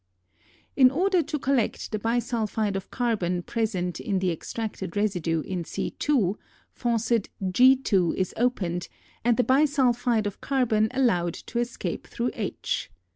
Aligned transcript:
]In 0.75 0.89
order 0.89 1.21
to 1.21 1.37
collect 1.37 1.91
the 1.91 1.99
bisulphide 1.99 2.75
of 2.75 2.89
carbon 2.89 3.43
present 3.43 3.99
in 3.99 4.17
the 4.17 4.31
extracted 4.31 4.97
residue 4.97 5.41
in 5.41 5.63
C^2, 5.63 6.37
faucet 6.71 7.29
_g_^2 7.43 8.15
is 8.15 8.33
opened 8.35 8.87
and 9.23 9.37
the 9.37 9.43
bisulphide 9.43 10.25
of 10.25 10.41
carbon 10.41 10.87
allowed 10.89 11.35
to 11.35 11.59
escape 11.59 12.07
through 12.07 12.31
h. 12.33 12.89